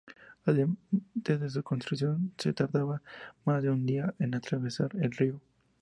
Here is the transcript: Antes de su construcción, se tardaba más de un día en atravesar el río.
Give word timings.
Antes 0.47 1.39
de 1.41 1.49
su 1.51 1.61
construcción, 1.61 2.31
se 2.35 2.53
tardaba 2.53 3.03
más 3.45 3.61
de 3.61 3.69
un 3.69 3.85
día 3.85 4.15
en 4.17 4.33
atravesar 4.33 4.89
el 4.99 5.11
río. 5.11 5.39